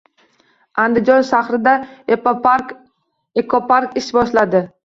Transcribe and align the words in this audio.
Andijon 0.83 1.27
shahrida 1.31 1.75
ekopark 2.17 3.95
ish 4.03 4.13
boshladi 4.19 4.65